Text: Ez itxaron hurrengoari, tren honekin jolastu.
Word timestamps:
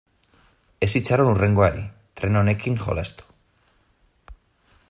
Ez 0.87 0.89
itxaron 0.99 1.29
hurrengoari, 1.33 1.85
tren 2.21 2.41
honekin 2.41 2.81
jolastu. 2.87 3.29